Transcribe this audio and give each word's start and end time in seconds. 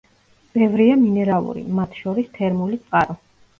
ბევრია 0.55 0.95
მინერალური, 1.01 1.63
მათ 1.81 2.01
შორის 2.01 2.35
თერმული 2.41 2.83
წყარო. 2.83 3.21